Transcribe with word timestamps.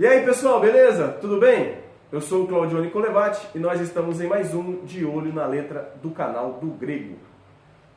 E 0.00 0.06
aí 0.06 0.24
pessoal, 0.24 0.58
beleza? 0.60 1.08
Tudo 1.20 1.38
bem? 1.38 1.74
Eu 2.10 2.22
sou 2.22 2.44
o 2.44 2.46
Claudio 2.46 2.80
Nicolevati 2.80 3.46
e 3.54 3.58
nós 3.58 3.78
estamos 3.82 4.18
em 4.18 4.26
mais 4.26 4.54
um 4.54 4.82
De 4.82 5.04
Olho 5.04 5.30
na 5.30 5.44
Letra 5.44 5.92
do 6.02 6.08
canal 6.10 6.52
do 6.52 6.68
Grego. 6.68 7.18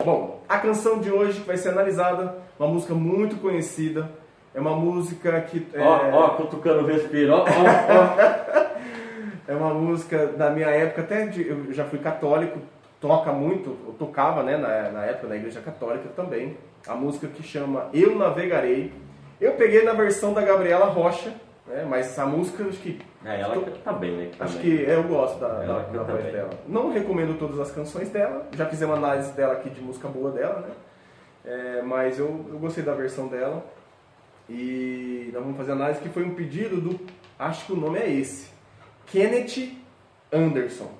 Bom, 0.03 0.43
a 0.49 0.59
canção 0.59 0.99
de 0.99 1.09
hoje 1.09 1.39
vai 1.47 1.55
ser 1.55 1.69
analisada, 1.69 2.35
uma 2.59 2.67
música 2.67 2.93
muito 2.93 3.37
conhecida, 3.37 4.11
é 4.53 4.59
uma 4.59 4.75
música 4.75 5.39
que... 5.43 5.65
Ó, 5.77 6.05
é... 6.05 6.13
ó, 6.13 6.29
cutucando 6.31 6.83
o 6.83 6.85
respiro, 6.85 7.35
ó, 7.35 7.37
ó, 7.37 7.45
ó. 7.45 8.63
é 9.47 9.55
uma 9.55 9.73
música 9.73 10.27
da 10.27 10.49
minha 10.49 10.67
época, 10.67 11.03
até 11.03 11.27
de, 11.27 11.47
eu 11.47 11.71
já 11.71 11.85
fui 11.85 11.99
católico, 11.99 12.59
toca 12.99 13.31
muito, 13.31 13.77
eu 13.87 13.93
tocava 13.93 14.43
né, 14.43 14.57
na, 14.57 14.91
na 14.91 15.05
época 15.05 15.27
na 15.29 15.37
igreja 15.37 15.61
católica 15.61 16.09
também, 16.13 16.57
a 16.85 16.95
música 16.95 17.27
que 17.27 17.41
chama 17.41 17.87
Eu 17.93 18.13
Navegarei. 18.13 18.91
Eu 19.39 19.53
peguei 19.53 19.85
na 19.85 19.93
versão 19.93 20.33
da 20.33 20.41
Gabriela 20.41 20.87
Rocha, 20.87 21.33
né, 21.67 21.85
mas 21.87 22.17
a 22.19 22.25
música 22.25 22.63
acho 22.65 22.79
que. 22.79 22.99
É, 23.23 23.41
ela 23.41 23.55
tô, 23.55 23.61
tá 23.61 23.93
bem, 23.93 24.17
né? 24.17 24.31
Acho 24.39 24.59
que 24.59 24.81
eu 24.81 25.03
gosto 25.03 25.39
da, 25.39 25.47
da, 25.47 25.79
da 25.79 26.03
voz 26.03 26.23
dela. 26.23 26.49
Não 26.67 26.91
recomendo 26.91 27.37
todas 27.37 27.59
as 27.59 27.71
canções 27.71 28.09
dela, 28.09 28.47
já 28.55 28.65
fiz 28.65 28.81
uma 28.81 28.95
análise 28.95 29.31
dela 29.31 29.53
aqui 29.53 29.69
de 29.69 29.81
música 29.81 30.07
boa 30.07 30.31
dela, 30.31 30.61
né? 30.61 30.73
É, 31.45 31.81
mas 31.81 32.19
eu, 32.19 32.45
eu 32.49 32.59
gostei 32.59 32.83
da 32.83 32.93
versão 32.93 33.27
dela. 33.27 33.65
E 34.49 35.29
nós 35.33 35.41
vamos 35.41 35.57
fazer 35.57 35.71
análise 35.71 36.01
que 36.01 36.09
foi 36.09 36.23
um 36.23 36.35
pedido 36.35 36.81
do. 36.81 36.99
Acho 37.39 37.65
que 37.65 37.73
o 37.73 37.77
nome 37.77 37.99
é 37.99 38.09
esse. 38.09 38.51
Kenneth 39.07 39.77
Anderson. 40.31 40.91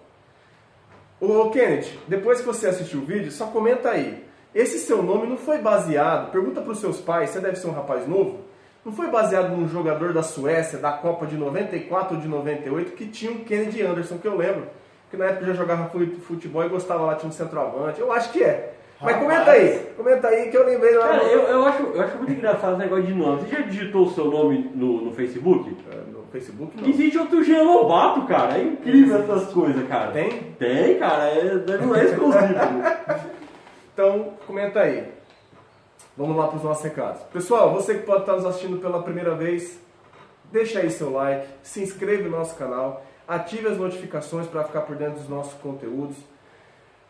Ô 1.19 1.49
Kenneth, 1.49 1.97
depois 2.07 2.39
que 2.39 2.45
você 2.45 2.67
assistiu 2.67 3.01
o 3.01 3.05
vídeo, 3.05 3.31
só 3.31 3.47
comenta 3.47 3.89
aí. 3.89 4.25
Esse 4.53 4.77
seu 4.77 5.01
nome 5.01 5.25
não 5.25 5.37
foi 5.37 5.57
baseado, 5.57 6.31
pergunta 6.31 6.61
para 6.61 6.71
os 6.71 6.79
seus 6.79 7.01
pais, 7.01 7.31
você 7.31 7.39
deve 7.39 7.55
ser 7.55 7.67
um 7.67 7.71
rapaz 7.71 8.07
novo, 8.07 8.41
não 8.85 8.91
foi 8.91 9.07
baseado 9.07 9.49
num 9.49 9.67
jogador 9.67 10.11
da 10.11 10.21
Suécia, 10.21 10.77
da 10.77 10.91
Copa 10.91 11.25
de 11.25 11.37
94 11.37 12.15
ou 12.15 12.21
de 12.21 12.27
98, 12.27 12.91
que 12.91 13.07
tinha 13.07 13.31
um 13.31 13.43
Kennedy 13.43 13.81
Anderson, 13.81 14.17
que 14.17 14.27
eu 14.27 14.35
lembro. 14.35 14.67
Que 15.09 15.15
na 15.15 15.25
época 15.25 15.43
eu 15.43 15.47
já 15.47 15.53
jogava 15.53 15.89
futebol 16.27 16.65
e 16.65 16.69
gostava 16.69 17.05
lá, 17.05 17.15
tinha 17.15 17.29
um 17.29 17.33
centroavante. 17.33 18.01
Eu 18.01 18.11
acho 18.11 18.31
que 18.31 18.43
é. 18.43 18.73
Mas 19.01 19.17
comenta 19.17 19.51
aí, 19.51 19.79
comenta 19.97 20.27
aí 20.27 20.49
que 20.49 20.57
eu 20.57 20.65
lembrei 20.65 20.95
lá. 20.95 21.09
Cara, 21.09 21.23
eu, 21.23 21.41
eu, 21.41 21.65
acho, 21.65 21.83
eu 21.83 22.01
acho 22.01 22.17
muito 22.17 22.31
engraçado 22.31 22.71
esse 22.73 22.83
negócio 22.83 23.05
de 23.05 23.13
nome. 23.13 23.41
Você 23.41 23.55
já 23.55 23.61
digitou 23.61 24.05
o 24.05 24.11
seu 24.11 24.25
nome 24.25 24.71
no, 24.73 25.01
no 25.01 25.11
Facebook? 25.11 25.75
É, 25.91 25.95
no 26.11 26.23
Facebook 26.31 26.81
não. 26.81 26.87
Existe 26.87 27.17
outro 27.17 27.43
Jean 27.43 27.63
Lobato, 27.63 28.21
cara. 28.23 28.57
É 28.57 28.63
incrível 28.63 29.19
essas 29.19 29.51
coisas, 29.51 29.87
cara. 29.87 30.11
Tem? 30.11 30.29
Tem, 30.57 30.97
cara. 30.97 31.25
É, 31.25 31.53
não 31.81 31.95
é 31.95 32.05
exclusivo. 32.05 32.53
então, 33.93 34.33
comenta 34.47 34.79
aí. 34.79 35.03
Vamos 36.15 36.37
lá 36.37 36.47
para 36.47 36.57
os 36.57 36.63
nossos 36.63 36.83
recados. 36.83 37.23
Pessoal, 37.23 37.73
você 37.73 37.95
que 37.95 38.05
pode 38.05 38.21
estar 38.21 38.33
nos 38.33 38.45
assistindo 38.45 38.77
pela 38.77 39.01
primeira 39.01 39.33
vez, 39.33 39.79
deixa 40.51 40.79
aí 40.79 40.91
seu 40.91 41.11
like, 41.11 41.47
se 41.63 41.81
inscreve 41.81 42.23
no 42.23 42.29
nosso 42.29 42.55
canal, 42.55 43.03
ative 43.27 43.67
as 43.67 43.77
notificações 43.77 44.45
para 44.45 44.63
ficar 44.63 44.81
por 44.81 44.95
dentro 44.95 45.15
dos 45.15 45.27
nossos 45.27 45.53
conteúdos. 45.55 46.15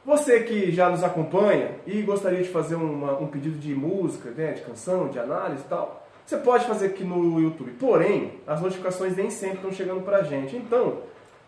Você 0.06 0.40
que 0.44 0.72
já 0.72 0.90
nos 0.90 1.04
acompanha 1.04 1.72
e 1.86 2.02
gostaria 2.02 2.42
de 2.42 2.48
fazer 2.48 2.76
uma, 2.76 3.20
um 3.20 3.28
pedido 3.28 3.58
de 3.58 3.76
música, 3.76 4.32
né, 4.32 4.54
de 4.54 4.62
canção, 4.62 5.10
de 5.10 5.20
análise 5.20 5.64
e 5.64 5.68
tal, 5.68 6.08
você 6.26 6.38
pode 6.38 6.66
fazer 6.66 6.88
aqui 6.88 7.04
no 7.04 7.42
YouTube. 7.42 7.72
Porém, 7.72 8.40
as 8.48 8.62
notificações 8.62 9.18
nem 9.18 9.30
sempre 9.30 9.58
estão 9.58 9.72
chegando 9.74 10.02
para 10.02 10.20
a 10.20 10.24
gente. 10.24 10.56
Então, 10.56 11.00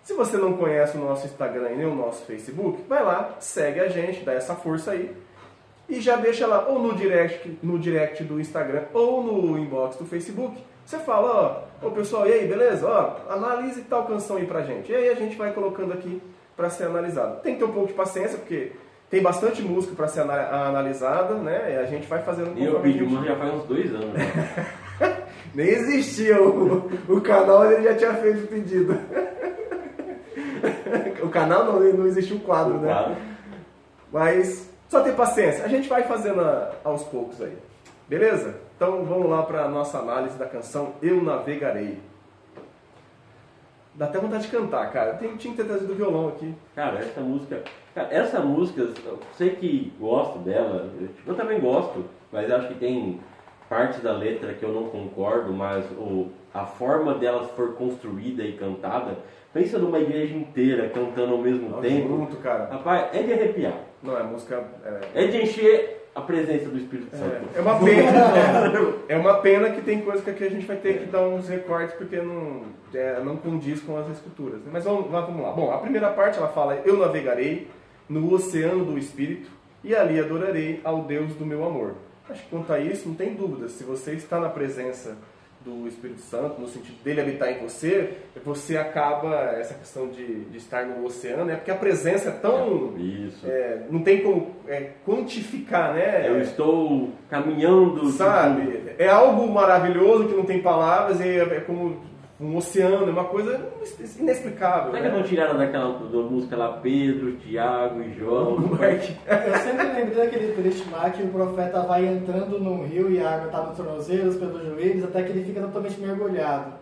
se 0.03 0.13
você 0.13 0.35
não 0.35 0.57
conhece 0.57 0.97
o 0.97 0.99
nosso 0.99 1.25
Instagram 1.25 1.71
e 1.71 1.75
nem 1.77 1.85
o 1.85 1.95
nosso 1.95 2.25
Facebook, 2.25 2.83
vai 2.87 3.01
lá, 3.01 3.37
segue 3.39 3.79
a 3.79 3.87
gente, 3.87 4.25
dá 4.25 4.33
essa 4.33 4.55
força 4.55 4.91
aí 4.91 5.15
e 5.87 6.01
já 6.01 6.15
deixa 6.15 6.47
lá 6.47 6.67
ou 6.67 6.79
no 6.79 6.95
direct, 6.95 7.57
no 7.61 7.77
direct 7.77 8.23
do 8.23 8.39
Instagram 8.39 8.83
ou 8.93 9.23
no 9.23 9.57
inbox 9.57 9.97
do 9.97 10.05
Facebook. 10.05 10.57
Você 10.85 10.99
fala, 10.99 11.65
ó, 11.81 11.87
ô 11.87 11.91
pessoal, 11.91 12.27
e 12.27 12.33
aí, 12.33 12.47
beleza? 12.47 12.87
Ó, 12.87 13.33
analise 13.33 13.81
tal 13.83 14.05
canção 14.05 14.37
aí 14.37 14.45
pra 14.45 14.61
gente. 14.61 14.91
E 14.91 14.95
aí 14.95 15.09
a 15.09 15.15
gente 15.15 15.35
vai 15.35 15.51
colocando 15.51 15.93
aqui 15.93 16.21
para 16.55 16.69
ser 16.69 16.85
analisado. 16.85 17.41
Tem 17.41 17.53
que 17.53 17.59
ter 17.59 17.65
um 17.65 17.71
pouco 17.71 17.87
de 17.87 17.93
paciência, 17.93 18.37
porque 18.37 18.71
tem 19.09 19.21
bastante 19.21 19.61
música 19.61 19.95
para 19.95 20.07
ser 20.07 20.21
analisada, 20.21 21.35
né? 21.35 21.73
E 21.73 21.77
a 21.77 21.85
gente 21.85 22.07
vai 22.07 22.21
fazendo 22.21 22.51
um 22.51 22.57
E 22.57 22.65
eu 22.65 22.79
pedi 22.79 23.03
música 23.03 23.29
já 23.29 23.35
faz 23.35 23.53
uns 23.53 23.63
dois 23.65 23.93
anos. 23.93 24.13
Né? 24.13 24.67
Nem 25.53 25.67
existia 25.67 26.41
o, 26.41 26.89
o 27.07 27.21
canal, 27.21 27.71
ele 27.71 27.83
já 27.83 27.95
tinha 27.95 28.13
feito 28.15 28.43
o 28.43 28.47
pedido. 28.47 28.97
o 31.23 31.29
canal 31.29 31.65
não, 31.65 31.79
não 31.79 32.07
existia 32.07 32.35
o 32.35 32.41
quadro, 32.41 32.75
o 32.75 32.79
né? 32.79 32.93
Quadro. 32.93 33.15
Mas 34.11 34.69
só 34.87 35.01
ter 35.01 35.13
paciência, 35.13 35.65
a 35.65 35.67
gente 35.67 35.89
vai 35.89 36.03
fazendo 36.03 36.41
aos 36.83 37.03
poucos 37.03 37.41
aí. 37.41 37.57
Beleza? 38.07 38.55
Então 38.75 39.03
vamos 39.03 39.29
lá 39.29 39.43
para 39.43 39.65
a 39.65 39.69
nossa 39.69 39.97
análise 39.97 40.37
da 40.37 40.45
canção 40.45 40.93
Eu 41.01 41.23
Navegarei. 41.23 41.99
Dá 43.95 44.05
até 44.05 44.19
vontade 44.19 44.43
de 44.43 44.51
cantar, 44.51 44.91
cara. 44.91 45.13
Tem, 45.13 45.35
tinha 45.37 45.53
que 45.53 45.61
ter 45.61 45.67
trazido 45.67 45.93
o 45.93 45.95
violão 45.95 46.27
aqui. 46.27 46.53
Cara, 46.75 46.99
essa 46.99 47.21
música. 47.21 47.63
Cara, 47.95 48.13
essa 48.13 48.39
música, 48.41 48.81
eu 48.81 49.19
sei 49.37 49.51
que 49.51 49.93
gosto 49.97 50.39
dela, 50.39 50.91
eu, 50.99 51.07
eu 51.25 51.33
também 51.33 51.61
gosto, 51.61 52.03
mas 52.29 52.51
acho 52.51 52.67
que 52.67 52.75
tem 52.75 53.21
partes 53.69 54.01
da 54.01 54.11
letra 54.11 54.53
que 54.53 54.63
eu 54.63 54.73
não 54.73 54.89
concordo, 54.89 55.53
mas 55.53 55.85
o, 55.93 56.29
a 56.53 56.65
forma 56.65 57.13
dela 57.15 57.45
for 57.45 57.73
construída 57.75 58.43
e 58.43 58.53
cantada, 58.57 59.17
pensa 59.53 59.79
numa 59.79 59.99
igreja 59.99 60.35
inteira 60.35 60.89
cantando 60.89 61.33
ao 61.33 61.41
mesmo 61.41 61.69
Nossa, 61.69 61.81
tempo. 61.81 62.09
Junto, 62.09 62.35
cara. 62.37 62.65
Rapaz, 62.65 63.15
é 63.15 63.23
de 63.23 63.31
arrepiar. 63.31 63.79
Não, 64.01 64.17
é 64.17 64.23
música. 64.23 64.63
É, 65.13 65.23
é 65.23 65.27
de 65.27 65.41
encher 65.41 66.09
a 66.15 66.21
presença 66.21 66.69
do 66.69 66.77
Espírito 66.77 67.13
é, 67.13 67.17
Santo. 67.17 67.49
É, 67.55 67.61
uma 67.61 67.79
pena. 67.79 68.97
é 69.09 69.17
uma 69.17 69.33
pena 69.39 69.69
que 69.71 69.81
tem 69.81 70.01
coisa 70.01 70.23
que 70.23 70.29
aqui 70.29 70.43
a 70.45 70.49
gente 70.49 70.65
vai 70.65 70.77
ter 70.77 70.99
que 70.99 71.05
dar 71.05 71.21
uns 71.21 71.49
recortes 71.49 71.93
porque 71.95 72.17
não, 72.17 72.63
é, 72.93 73.19
não 73.19 73.35
condiz 73.35 73.81
com 73.81 73.97
as 73.97 74.09
escrituras. 74.09 74.61
Mas 74.71 74.85
vamos, 74.85 75.11
vamos 75.11 75.41
lá. 75.41 75.51
Bom, 75.51 75.71
a 75.71 75.77
primeira 75.79 76.09
parte 76.11 76.37
ela 76.37 76.47
fala: 76.47 76.81
Eu 76.85 76.97
navegarei 76.97 77.67
no 78.07 78.33
oceano 78.33 78.85
do 78.85 78.97
Espírito 78.97 79.49
e 79.83 79.93
ali 79.93 80.19
adorarei 80.19 80.79
ao 80.83 81.03
Deus 81.03 81.33
do 81.33 81.45
meu 81.45 81.65
amor. 81.65 81.95
Acho 82.29 82.43
que 82.43 82.49
quanto 82.49 82.71
a 82.71 82.79
isso, 82.79 83.07
não 83.07 83.15
tem 83.15 83.33
dúvida. 83.33 83.67
Se 83.67 83.83
você 83.83 84.13
está 84.13 84.39
na 84.39 84.49
presença 84.49 85.17
do 85.65 85.87
Espírito 85.87 86.21
Santo, 86.21 86.61
no 86.61 86.67
sentido 86.67 87.03
dele 87.03 87.21
habitar 87.21 87.51
em 87.51 87.57
você, 87.57 88.17
você 88.43 88.77
acaba, 88.77 89.33
essa 89.57 89.73
questão 89.73 90.07
de, 90.07 90.45
de 90.45 90.57
estar 90.57 90.85
no 90.85 91.03
oceano, 91.03 91.49
é 91.49 91.55
porque 91.55 91.71
a 91.71 91.75
presença 91.75 92.29
é 92.29 92.33
tão. 92.33 92.95
Isso. 92.97 93.45
É, 93.45 93.79
não 93.89 94.01
tem 94.01 94.21
como 94.21 94.51
é, 94.67 94.91
quantificar, 95.05 95.95
né? 95.95 96.29
Eu 96.29 96.39
estou 96.39 97.09
caminhando. 97.29 98.09
Sabe? 98.11 98.93
É 98.99 99.09
algo 99.09 99.51
maravilhoso 99.51 100.27
que 100.27 100.35
não 100.35 100.45
tem 100.45 100.61
palavras, 100.61 101.19
e 101.19 101.27
é, 101.27 101.41
é 101.41 101.59
como 101.61 101.99
um 102.39 102.57
oceano, 102.57 103.07
é 103.07 103.11
uma 103.11 103.23
coisa 103.25 103.71
inexplicável. 104.19 104.91
Será 104.91 105.03
né? 105.03 105.09
que 105.09 105.15
não 105.15 105.23
tiraram 105.23 105.57
daquela 105.57 105.97
da 105.97 106.17
música 106.17 106.57
lá 106.57 106.73
Pedro, 106.73 107.37
Tiago 107.37 108.01
e 108.01 108.13
João? 108.13 108.57
Eu 108.57 109.57
sempre 109.59 109.85
lembrei 109.85 110.25
daquele 110.25 110.53
trecho 110.53 110.83
lá 110.91 111.09
que 111.09 111.23
o 111.23 111.29
profeta 111.29 111.81
vai 111.83 112.05
entrando 112.05 112.59
num 112.59 112.85
rio 112.85 113.09
e 113.09 113.19
a 113.19 113.35
água 113.35 113.45
está 113.45 113.63
nos 113.63 113.77
tornozelos, 113.77 114.35
pelos 114.35 114.65
joelhos, 114.65 115.05
até 115.05 115.23
que 115.23 115.31
ele 115.31 115.45
fica 115.45 115.61
totalmente 115.61 115.99
mergulhado. 115.99 116.73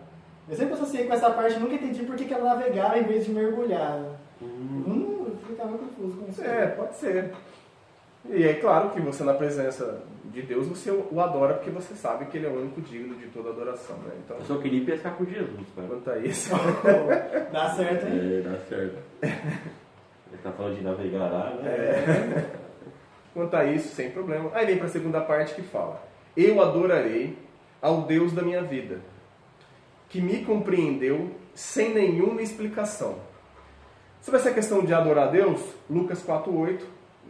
Eu 0.48 0.56
sempre 0.56 0.74
associei 0.74 1.06
com 1.06 1.14
essa 1.14 1.30
parte, 1.30 1.58
nunca 1.58 1.74
entendi 1.74 2.02
por 2.02 2.16
que, 2.16 2.24
que 2.24 2.34
ela 2.34 2.54
navegava 2.54 2.98
em 2.98 3.04
vez 3.04 3.24
de 3.24 3.32
mergulhar. 3.32 4.00
Hum. 4.42 4.84
Hum, 4.86 5.26
eu 5.28 5.36
ficava 5.46 5.78
confuso 5.78 6.16
com 6.16 6.28
isso. 6.28 6.42
É, 6.42 6.66
pode 6.66 6.96
ser. 6.96 7.32
E 8.30 8.42
é 8.42 8.54
claro 8.54 8.90
que 8.90 9.00
você 9.00 9.22
na 9.22 9.34
presença 9.34 10.02
de 10.24 10.42
Deus, 10.42 10.66
você 10.66 10.90
o 10.90 11.20
adora 11.20 11.54
porque 11.54 11.70
você 11.70 11.94
sabe 11.94 12.26
que 12.26 12.38
ele 12.38 12.46
é 12.46 12.48
o 12.48 12.60
único 12.60 12.80
digno 12.80 13.14
de 13.14 13.26
toda 13.26 13.50
adoração. 13.50 13.96
Né? 13.98 14.14
Então, 14.24 14.36
eu 14.36 14.44
só 14.44 14.58
queria 14.58 14.84
pescar 14.84 15.14
com 15.14 15.24
Jesus, 15.24 15.68
cara. 15.76 15.88
Quanto 15.88 16.10
a 16.10 16.18
isso. 16.18 16.50
dá 17.52 17.70
certo, 17.74 18.06
hein? 18.06 18.20
É, 18.20 18.40
dá 18.40 18.58
certo. 18.68 18.98
Ele 19.22 20.42
tá 20.42 20.50
falando 20.52 20.76
de 20.76 20.82
navegar 20.82 21.30
lá, 21.30 21.50
né? 21.50 21.70
É. 21.70 22.50
Quanto 23.32 23.54
a 23.54 23.64
isso, 23.64 23.94
sem 23.94 24.10
problema. 24.10 24.50
Aí 24.54 24.66
vem 24.66 24.76
para 24.76 24.86
a 24.86 24.90
segunda 24.90 25.20
parte 25.20 25.54
que 25.54 25.62
fala: 25.62 26.02
Eu 26.36 26.60
adorarei 26.60 27.38
ao 27.80 28.02
Deus 28.02 28.32
da 28.32 28.42
minha 28.42 28.62
vida, 28.62 29.00
que 30.08 30.20
me 30.20 30.44
compreendeu 30.44 31.30
sem 31.54 31.94
nenhuma 31.94 32.42
explicação. 32.42 33.18
Sobre 34.20 34.40
essa 34.40 34.52
questão 34.52 34.84
de 34.84 34.94
adorar 34.94 35.28
a 35.28 35.30
Deus, 35.30 35.60
Lucas 35.88 36.24
4,8 36.24 36.80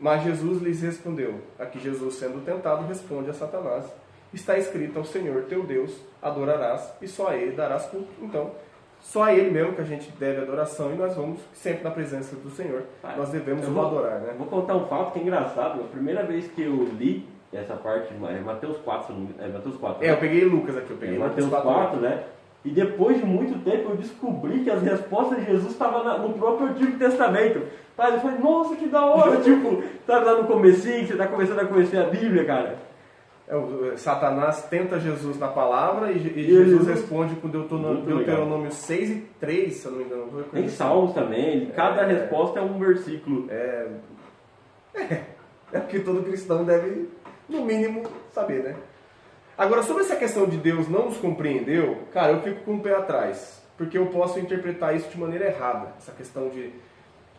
mas 0.01 0.23
Jesus 0.23 0.63
lhes 0.63 0.83
respondeu: 0.83 1.41
Aqui 1.59 1.79
Jesus, 1.79 2.15
sendo 2.15 2.45
tentado, 2.45 2.87
responde 2.87 3.31
a 3.31 3.35
Satanás: 3.35 3.85
Está 4.33 4.59
escrito 4.59 4.99
ao 4.99 5.05
Senhor 5.05 5.45
teu 5.45 5.63
Deus: 5.63 5.97
adorarás 6.21 6.93
e 7.01 7.09
só 7.09 7.29
a 7.29 7.37
Ele 7.37 7.53
darás 7.53 7.87
culto. 7.87 8.09
Então, 8.21 8.53
só 9.01 9.25
a 9.25 9.35
Ele 9.35 9.51
mesmo 9.51 9.75
que 9.75 9.81
a 9.81 9.85
gente 9.85 10.11
deve 10.13 10.41
adoração 10.41 10.93
e 10.93 10.97
nós 10.97 11.15
vamos 11.15 11.41
sempre 11.53 11.85
na 11.85 11.91
presença 11.91 12.35
do 12.37 12.51
Senhor. 12.51 12.85
Ah, 13.03 13.15
nós 13.17 13.29
devemos 13.29 13.67
o 13.69 13.81
adorar, 13.81 14.21
né? 14.21 14.35
Vou 14.37 14.47
contar 14.47 14.75
um 14.77 14.87
fato 14.87 15.13
que 15.13 15.19
é 15.19 15.23
engraçado. 15.23 15.81
A 15.81 15.89
primeira 15.89 16.25
vez 16.25 16.49
que 16.49 16.63
eu 16.63 16.85
li 16.99 17.29
essa 17.53 17.75
parte, 17.75 18.13
é 18.13 18.41
Mateus 18.41 18.79
4, 18.79 19.15
é 19.39 19.49
Mateus 19.49 19.77
4. 19.77 20.03
É, 20.03 20.09
né? 20.09 20.13
eu 20.13 20.17
peguei 20.19 20.45
Lucas 20.45 20.77
aqui, 20.77 20.91
eu 20.91 20.97
peguei 20.97 21.17
é, 21.17 21.19
Mateus 21.19 21.49
4, 21.49 21.69
4 21.69 22.01
né? 22.01 22.25
E 22.65 22.71
depois 22.71 23.19
de 23.19 23.27
muito 23.27 23.59
tempo 23.63 23.91
eu 23.91 23.97
descobri 23.97 24.61
que 24.65 24.71
as 24.71 24.81
respostas 24.83 25.39
de 25.39 25.45
Jesus 25.51 25.73
estavam 25.73 26.27
no 26.27 26.33
próprio 26.35 26.69
Antigo 26.69 26.99
Testamento. 26.99 27.61
Pai, 27.97 28.15
eu 28.15 28.21
falei, 28.21 28.39
nossa, 28.39 28.75
que 28.75 28.87
da 28.89 29.05
hora, 29.05 29.37
tipo, 29.43 29.83
tá 30.07 30.19
lá 30.19 30.41
no 30.41 30.49
comecinho, 30.49 31.07
você 31.07 31.15
tá 31.15 31.27
começando 31.27 31.61
a 31.61 31.67
conhecer 31.67 31.99
a 31.99 32.05
Bíblia, 32.05 32.45
cara. 32.45 32.79
é, 33.47 33.55
o- 33.55 33.93
é, 33.93 33.97
Satanás 33.99 34.63
tenta 34.71 34.99
Jesus 34.99 35.39
na 35.39 35.49
palavra 35.49 36.11
e, 36.11 36.17
e 36.17 36.41
E 36.41 36.43
Jesus 36.47 36.69
Jesus- 36.71 36.89
responde 36.89 37.35
com 37.37 37.49
Deuteronômio. 37.49 38.03
Deuteronômio 38.03 38.73
6 38.73 39.11
e 39.11 39.15
3, 39.39 39.75
se 39.75 39.85
eu 39.87 39.93
não 39.93 39.99
me 39.99 40.05
engano. 40.07 40.45
Tem 40.51 40.65
assim. 40.65 40.75
salmos 40.77 41.13
também, 41.13 41.67
cada 41.77 42.05
resposta 42.07 42.59
é 42.61 42.63
um 42.63 42.79
versículo. 42.79 43.47
É 45.73 45.79
o 45.79 45.83
que 45.83 45.99
todo 46.01 46.23
cristão 46.23 46.65
deve, 46.65 47.09
no 47.49 47.65
mínimo, 47.65 48.05
saber, 48.33 48.63
né? 48.63 48.77
Agora, 49.57 49.83
sobre 49.83 50.03
essa 50.03 50.17
questão 50.17 50.47
de 50.47 50.57
Deus 50.57 50.89
não 50.89 51.07
nos 51.07 51.17
compreendeu, 51.19 51.99
cara, 52.13 52.33
eu 52.33 52.43
fico 52.43 52.63
com 52.65 52.75
o 52.75 52.81
pé 52.81 52.95
atrás. 52.95 53.63
Porque 53.77 53.99
eu 53.99 54.07
posso 54.07 54.39
interpretar 54.39 54.95
isso 54.95 55.09
de 55.09 55.19
maneira 55.19 55.47
errada. 55.47 55.93
Essa 55.99 56.13
questão 56.13 56.49
de 56.49 56.71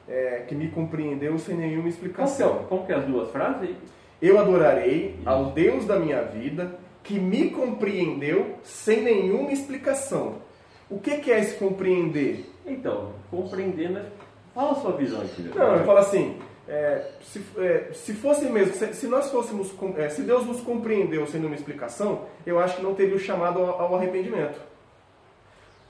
é, 0.07 0.43
que 0.47 0.53
me 0.55 0.69
compreendeu 0.69 1.37
sem 1.39 1.55
nenhuma 1.55 1.83
Como 1.83 1.83
que, 1.83 1.87
é, 1.87 1.91
explicação. 1.91 2.65
como 2.69 2.85
que 2.85 2.91
é 2.91 2.95
as 2.95 3.05
duas 3.05 3.29
frases? 3.31 3.69
Eu 4.21 4.39
adorarei 4.39 5.19
ao 5.25 5.45
Deus 5.51 5.85
da 5.85 5.97
minha 5.99 6.21
vida, 6.23 6.77
que 7.03 7.19
me 7.19 7.49
compreendeu 7.51 8.55
sem 8.63 9.01
nenhuma 9.01 9.51
explicação. 9.51 10.35
O 10.89 10.99
que, 10.99 11.17
que 11.17 11.31
é 11.31 11.39
esse 11.39 11.55
compreender? 11.55 12.45
Então, 12.65 13.11
compreendendo. 13.31 14.01
Fala 14.53 14.71
a 14.71 14.75
sua 14.75 14.91
visão 14.93 15.21
aqui. 15.21 15.41
né? 15.41 15.51
Não, 15.55 15.75
eu 15.77 15.85
falo 15.85 15.99
assim, 15.99 16.37
é, 16.67 17.11
se, 17.21 17.41
é, 17.57 17.89
se 17.93 18.13
fosse 18.13 18.45
mesmo, 18.45 18.73
se, 18.73 18.93
se 18.93 19.07
nós 19.07 19.29
fôssemos, 19.29 19.73
é, 19.97 20.09
se 20.09 20.21
Deus 20.23 20.45
nos 20.45 20.61
compreendeu 20.61 21.25
sem 21.27 21.39
nenhuma 21.39 21.55
explicação, 21.55 22.25
eu 22.45 22.59
acho 22.59 22.77
que 22.77 22.83
não 22.83 22.95
teria 22.95 23.15
o 23.15 23.19
chamado 23.19 23.59
ao, 23.59 23.81
ao 23.81 23.95
arrependimento. 23.95 24.59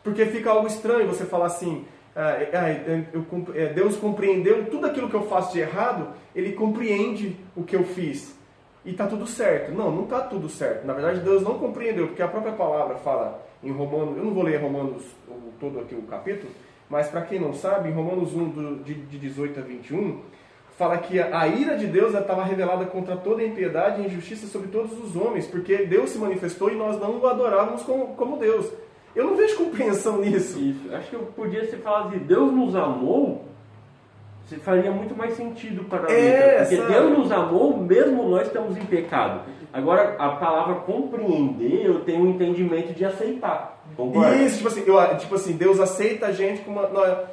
Porque 0.03 0.25
fica 0.25 0.51
algo 0.51 0.67
estranho 0.67 1.07
você 1.07 1.25
falar 1.25 1.47
assim, 1.47 1.85
ah, 2.15 2.31
é, 2.31 2.43
é, 2.53 3.05
eu 3.13 3.25
é, 3.55 3.73
Deus 3.73 3.97
compreendeu 3.97 4.65
tudo 4.67 4.85
aquilo 4.85 5.09
que 5.09 5.15
eu 5.15 5.23
faço 5.27 5.53
de 5.53 5.59
errado, 5.59 6.09
Ele 6.35 6.53
compreende 6.53 7.35
o 7.55 7.63
que 7.63 7.75
eu 7.75 7.83
fiz. 7.83 8.35
E 8.85 8.93
tá 8.93 9.07
tudo 9.07 9.25
certo. 9.25 9.71
Não, 9.71 9.91
não 9.91 10.05
tá 10.05 10.21
tudo 10.21 10.47
certo. 10.47 10.85
Na 10.85 10.93
verdade, 10.93 11.21
Deus 11.21 11.41
não 11.41 11.57
compreendeu, 11.57 12.07
porque 12.07 12.21
a 12.21 12.27
própria 12.27 12.53
palavra 12.53 12.95
fala 12.97 13.43
em 13.63 13.71
Romanos, 13.71 14.15
eu 14.17 14.23
não 14.23 14.33
vou 14.33 14.43
ler 14.43 14.57
Romanos 14.61 15.03
todo 15.59 15.79
aqui 15.79 15.95
o 15.95 16.03
capítulo, 16.03 16.51
mas 16.87 17.07
para 17.07 17.23
quem 17.23 17.39
não 17.39 17.51
sabe, 17.53 17.89
em 17.89 17.93
Romanos 17.93 18.33
1, 18.35 18.49
do- 18.49 18.83
de, 18.83 18.93
de 18.93 19.17
18 19.17 19.59
a 19.59 19.63
21, 19.63 20.21
fala 20.77 20.97
que 20.97 21.19
a, 21.19 21.47
ira 21.47 21.77
de 21.77 21.87
Deus 21.87 22.13
estava 22.13 22.43
revelada 22.43 22.85
contra 22.85 23.15
toda 23.15 23.41
a 23.41 23.45
impiedade 23.45 24.01
e 24.01 24.05
injustiça 24.05 24.45
sobre 24.47 24.67
todos 24.67 24.91
os 25.03 25.15
homens, 25.15 25.47
porque 25.47 25.77
Deus 25.85 26.09
se 26.09 26.17
manifestou 26.17 26.69
e 26.69 26.75
nós 26.75 26.99
não 26.99 27.17
o 27.19 27.27
adorávamos 27.27 27.83
como, 27.83 28.07
como 28.15 28.37
Deus. 28.37 28.69
Eu 29.15 29.25
não 29.25 29.35
vejo 29.35 29.55
compreensão 29.57 30.17
nisso. 30.19 30.59
Isso. 30.59 30.93
Acho 30.93 31.09
que 31.09 31.15
eu 31.15 31.21
podia 31.35 31.65
ser 31.69 31.77
falado 31.77 32.09
assim, 32.09 32.19
Deus 32.19 32.51
nos 32.51 32.75
amou, 32.75 33.45
se 34.49 34.57
faria 34.57 34.91
muito 34.91 35.15
mais 35.15 35.33
sentido 35.35 35.85
para 35.85 36.11
É, 36.11 36.15
letra. 36.15 36.57
Porque 36.65 36.75
sabe? 36.77 36.93
Deus 36.93 37.17
nos 37.17 37.31
amou, 37.31 37.77
mesmo 37.77 38.29
nós 38.29 38.47
estamos 38.47 38.77
em 38.77 38.85
pecado. 38.85 39.41
Agora, 39.71 40.15
a 40.19 40.29
palavra 40.31 40.75
compreender, 40.75 41.85
eu 41.85 42.01
tenho 42.01 42.23
um 42.25 42.29
entendimento 42.29 42.93
de 42.93 43.03
aceitar. 43.05 43.81
Concorda? 43.95 44.35
Isso, 44.35 44.57
tipo 44.57 44.67
assim, 44.67 44.83
eu, 44.85 45.17
tipo 45.17 45.35
assim, 45.35 45.53
Deus 45.53 45.79
aceita 45.79 46.27
a 46.27 46.31
gente 46.31 46.61
como, 46.61 46.79
uma- 46.79 47.23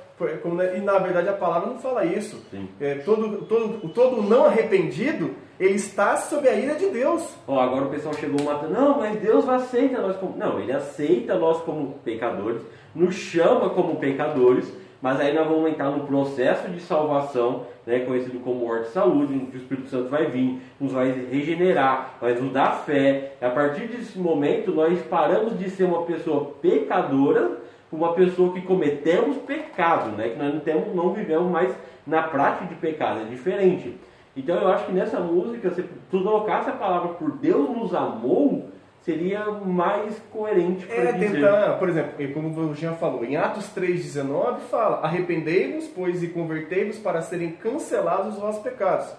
e 0.77 0.81
na 0.81 0.99
verdade 0.99 1.29
a 1.29 1.33
palavra 1.33 1.71
não 1.71 1.79
fala 1.79 2.05
isso. 2.05 2.41
É, 2.81 2.97
todo, 2.97 3.47
todo, 3.47 3.89
todo 3.89 4.23
não 4.23 4.45
arrependido, 4.45 5.35
ele 5.59 5.75
está 5.75 6.17
sob 6.17 6.49
a 6.49 6.55
ira 6.55 6.75
de 6.75 6.89
Deus. 6.89 7.35
Ó, 7.47 7.59
agora 7.59 7.87
o 7.87 7.91
pessoal 7.91 8.15
chegou 8.15 8.45
matando, 8.45 8.73
não, 8.73 8.99
mas 8.99 9.19
Deus 9.21 9.49
aceita 9.49 10.01
nós 10.01 10.17
como. 10.17 10.37
Não, 10.37 10.61
ele 10.61 10.73
aceita 10.73 11.35
nós 11.37 11.61
como 11.63 11.95
pecadores, 12.05 12.63
nos 12.95 13.15
chama 13.15 13.71
como 13.71 13.97
pecadores, 13.97 14.73
mas 15.01 15.19
aí 15.19 15.35
nós 15.35 15.49
vamos 15.49 15.71
entrar 15.71 15.91
no 15.91 16.07
processo 16.07 16.69
de 16.69 16.81
salvação, 16.81 17.67
né, 17.85 18.01
conhecido 18.01 18.39
como 18.41 18.61
morte 18.67 18.89
e 18.89 18.93
saúde, 18.93 19.35
em 19.35 19.47
que 19.47 19.57
o 19.57 19.61
Espírito 19.61 19.89
Santo 19.89 20.09
vai 20.09 20.27
vir, 20.27 20.61
nos 20.81 20.93
vai 20.93 21.11
regenerar, 21.11 22.19
vai 22.21 22.35
nos 22.35 22.53
dar 22.53 22.85
fé. 22.85 23.35
A 23.41 23.51
partir 23.51 23.89
desse 23.89 24.19
momento, 24.19 24.71
nós 24.71 25.01
paramos 25.03 25.59
de 25.59 25.69
ser 25.71 25.85
uma 25.85 26.03
pessoa 26.05 26.55
pecadora 26.63 27.62
uma 27.93 28.15
pessoa 28.15 28.53
que 28.53 28.63
cometemos 28.63 29.37
pecado, 29.39 30.17
né, 30.17 30.31
que 30.31 30.39
nós 30.39 30.55
não, 30.55 30.61
temos, 30.61 30.95
não 30.95 31.13
vivemos 31.13 31.51
mais 31.51 31.73
na 32.07 32.23
prática 32.23 32.67
de 32.67 32.75
pecado, 32.77 33.21
é 33.21 33.25
diferente. 33.25 33.97
Então 34.37 34.57
eu 34.57 34.69
acho 34.69 34.87
que 34.87 34.93
nessa 34.93 35.21
música, 35.21 35.71
se 35.71 35.83
tu 36.11 36.23
colocasse 36.23 36.71
a 36.71 36.73
palavra 36.73 37.11
por 37.15 37.33
Deus 37.33 37.69
nos 37.69 37.95
amou, 37.95 38.71
seria 39.03 39.45
mais 39.51 40.19
coerente 40.33 40.87
É 40.91 41.13
dizer. 41.13 41.33
tentar, 41.33 41.79
por 41.79 41.89
exemplo, 41.89 42.33
como 42.33 42.71
o 42.71 42.75
Jean 42.75 42.95
falou, 42.95 43.25
em 43.25 43.37
Atos 43.37 43.67
3,19 43.77 44.61
fala: 44.71 45.01
Arrependei-vos, 45.05 45.87
pois, 45.89 46.23
e 46.23 46.29
convertei-vos 46.29 46.99
para 46.99 47.21
serem 47.21 47.53
cancelados 47.53 48.35
os 48.35 48.41
vossos 48.41 48.63
pecados. 48.63 49.13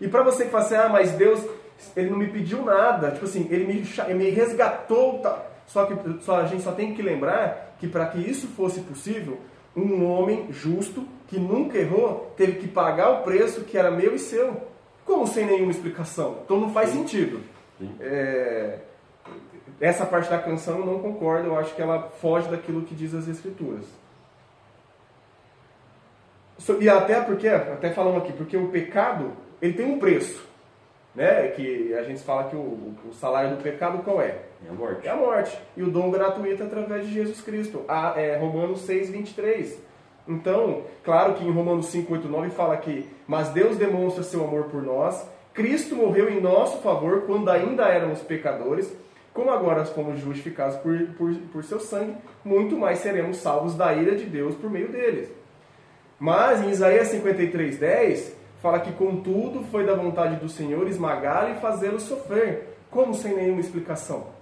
E 0.00 0.08
para 0.08 0.22
você 0.22 0.44
que 0.44 0.50
fala 0.50 0.64
assim, 0.64 0.74
ah, 0.74 0.88
mas 0.88 1.12
Deus, 1.12 1.46
ele 1.96 2.10
não 2.10 2.18
me 2.18 2.26
pediu 2.26 2.62
nada, 2.62 3.12
tipo 3.12 3.24
assim, 3.24 3.46
ele 3.50 3.64
me, 3.64 3.84
ele 4.06 4.14
me 4.14 4.30
resgatou. 4.30 5.20
Tá? 5.20 5.42
Só 5.66 5.84
que 5.84 6.22
só, 6.22 6.40
a 6.40 6.46
gente 6.46 6.62
só 6.62 6.72
tem 6.72 6.94
que 6.94 7.02
lembrar 7.02 7.76
que 7.78 7.88
para 7.88 8.06
que 8.06 8.18
isso 8.18 8.46
fosse 8.48 8.80
possível, 8.80 9.40
um 9.74 10.04
homem 10.06 10.46
justo, 10.50 11.06
que 11.28 11.38
nunca 11.38 11.76
errou, 11.76 12.32
teve 12.36 12.58
que 12.60 12.68
pagar 12.68 13.10
o 13.10 13.22
preço 13.22 13.64
que 13.64 13.76
era 13.76 13.90
meu 13.90 14.14
e 14.14 14.18
seu. 14.18 14.62
Como 15.04 15.26
sem 15.26 15.44
nenhuma 15.44 15.70
explicação? 15.70 16.38
Então 16.44 16.60
não 16.60 16.72
faz 16.72 16.90
sentido. 16.90 17.40
Sim. 17.78 17.94
É, 18.00 18.78
essa 19.80 20.06
parte 20.06 20.30
da 20.30 20.38
canção 20.38 20.78
eu 20.78 20.86
não 20.86 20.98
concordo, 21.00 21.48
eu 21.48 21.58
acho 21.58 21.74
que 21.74 21.82
ela 21.82 22.10
foge 22.20 22.48
daquilo 22.48 22.82
que 22.82 22.94
diz 22.94 23.14
as 23.14 23.28
escrituras. 23.28 23.84
E 26.80 26.88
até 26.88 27.20
porque, 27.20 27.48
até 27.48 27.90
falamos 27.90 28.22
aqui, 28.22 28.32
porque 28.32 28.56
o 28.56 28.68
pecado, 28.68 29.32
ele 29.60 29.74
tem 29.74 29.86
um 29.86 29.98
preço, 29.98 30.42
né? 31.16 31.48
Que 31.48 31.94
a 31.94 32.02
gente 32.02 32.22
fala 32.22 32.44
que 32.44 32.54
o, 32.54 32.94
o 33.08 33.12
salário 33.14 33.56
do 33.56 33.62
pecado 33.62 34.02
qual 34.04 34.20
é? 34.20 34.36
É 34.64 34.70
a 34.70 34.72
morte. 34.72 35.06
É 35.08 35.10
a 35.10 35.16
morte. 35.16 35.58
E 35.76 35.82
o 35.82 35.90
dom 35.90 36.10
gratuito 36.10 36.62
é 36.62 36.66
através 36.66 37.06
de 37.06 37.12
Jesus 37.12 37.40
Cristo. 37.40 37.82
A, 37.88 38.20
é, 38.20 38.36
Romanos 38.36 38.82
6, 38.82 39.10
23. 39.10 39.80
Então, 40.28 40.82
claro 41.02 41.34
que 41.34 41.44
em 41.44 41.50
Romanos 41.50 41.86
5, 41.86 42.12
8, 42.12 42.28
9 42.28 42.50
fala 42.50 42.76
que 42.76 43.08
Mas 43.26 43.48
Deus 43.48 43.76
demonstra 43.76 44.22
seu 44.22 44.44
amor 44.44 44.64
por 44.64 44.82
nós. 44.82 45.26
Cristo 45.54 45.96
morreu 45.96 46.28
em 46.28 46.40
nosso 46.40 46.78
favor 46.78 47.22
quando 47.22 47.50
ainda 47.50 47.88
éramos 47.88 48.20
pecadores. 48.20 48.94
Como 49.32 49.50
agora 49.50 49.84
fomos 49.84 50.20
justificados 50.20 50.76
por, 50.76 50.98
por, 51.18 51.34
por 51.52 51.64
seu 51.64 51.78
sangue, 51.78 52.16
muito 52.44 52.76
mais 52.76 52.98
seremos 53.00 53.36
salvos 53.38 53.74
da 53.74 53.92
ira 53.92 54.16
de 54.16 54.24
Deus 54.24 54.54
por 54.54 54.70
meio 54.70 54.88
deles. 54.88 55.30
Mas 56.18 56.62
em 56.62 56.70
Isaías 56.70 57.08
53, 57.08 57.78
10, 57.78 58.35
fala 58.60 58.80
que 58.80 58.92
contudo 58.92 59.64
foi 59.70 59.84
da 59.84 59.94
vontade 59.94 60.36
do 60.36 60.48
Senhor 60.48 60.86
esmagá-lo 60.88 61.50
e 61.52 61.60
fazê-lo 61.60 62.00
sofrer. 62.00 62.76
Como 62.90 63.14
sem 63.14 63.34
nenhuma 63.34 63.60
explicação? 63.60 64.36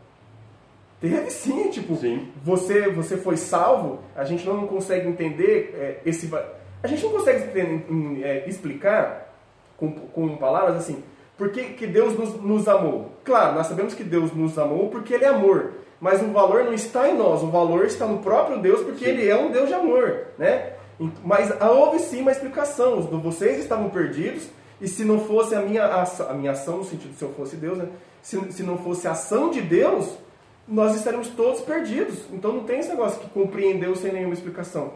Teve 1.00 1.30
sim, 1.30 1.68
tipo, 1.70 1.96
Sim. 1.96 2.28
Você, 2.42 2.88
você 2.88 3.16
foi 3.16 3.36
salvo, 3.36 3.98
a 4.16 4.24
gente 4.24 4.46
não 4.46 4.66
consegue 4.66 5.06
entender 5.06 5.74
é, 5.78 6.08
esse. 6.08 6.30
A 6.82 6.86
gente 6.86 7.02
não 7.02 7.10
consegue 7.10 7.44
é, 8.22 8.48
explicar 8.48 9.34
com, 9.76 9.92
com 9.92 10.36
palavras 10.36 10.76
assim, 10.76 11.02
por 11.36 11.50
que, 11.50 11.64
que 11.74 11.86
Deus 11.86 12.16
nos, 12.16 12.40
nos 12.40 12.68
amou. 12.68 13.12
Claro, 13.24 13.54
nós 13.54 13.66
sabemos 13.66 13.94
que 13.94 14.04
Deus 14.04 14.32
nos 14.32 14.58
amou 14.58 14.88
porque 14.88 15.14
Ele 15.14 15.24
é 15.24 15.28
amor. 15.28 15.72
Mas 16.00 16.22
o 16.22 16.26
valor 16.32 16.64
não 16.64 16.72
está 16.72 17.08
em 17.08 17.16
nós, 17.16 17.42
o 17.42 17.50
valor 17.50 17.84
está 17.86 18.06
no 18.06 18.18
próprio 18.18 18.58
Deus 18.58 18.82
porque 18.82 19.04
Sim. 19.04 19.10
Ele 19.10 19.28
é 19.28 19.36
um 19.36 19.50
Deus 19.50 19.68
de 19.68 19.74
amor, 19.74 20.28
né? 20.38 20.72
Mas 21.24 21.52
houve 21.60 21.98
sim 21.98 22.20
uma 22.22 22.30
explicação. 22.32 22.98
Os- 22.98 23.06
Vocês 23.06 23.58
estavam 23.58 23.90
perdidos 23.90 24.48
e 24.80 24.88
se 24.88 25.04
não 25.04 25.18
fosse 25.20 25.54
a 25.54 25.60
minha, 25.60 25.84
ação- 25.86 26.28
a 26.30 26.34
minha 26.34 26.52
ação, 26.52 26.78
no 26.78 26.84
sentido 26.84 27.10
de 27.12 27.18
se 27.18 27.24
eu 27.24 27.30
fosse 27.34 27.56
Deus, 27.56 27.78
né? 27.78 27.88
se, 28.22 28.40
se 28.52 28.62
não 28.62 28.78
fosse 28.78 29.06
a 29.06 29.10
ação 29.12 29.50
de 29.50 29.60
Deus, 29.60 30.16
nós 30.66 30.94
estaríamos 30.96 31.28
todos 31.28 31.60
perdidos. 31.60 32.24
Então 32.32 32.52
não 32.52 32.64
tem 32.64 32.78
esse 32.80 32.88
negócio 32.88 33.20
que 33.20 33.28
compreendeu 33.28 33.94
sem 33.96 34.12
nenhuma 34.12 34.32
explicação. 34.34 34.92